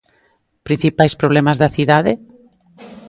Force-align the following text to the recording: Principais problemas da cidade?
Principais 0.67 1.17
problemas 1.21 1.57
da 1.61 1.73
cidade? 1.77 2.11